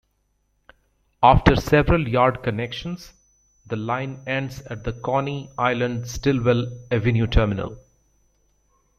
After 1.21 1.55
several 1.55 2.07
yard 2.07 2.41
connections, 2.41 3.13
the 3.67 3.75
line 3.75 4.19
ends 4.25 4.59
at 4.63 4.83
the 4.83 4.93
Coney 4.93 5.51
Island-Stillwell 5.59 6.75
Avenue 6.89 7.27
terminal. 7.27 7.77